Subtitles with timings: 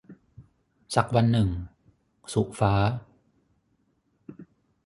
[0.95, 1.49] สักวันหนึ่ง-
[2.33, 2.73] สุฟ้า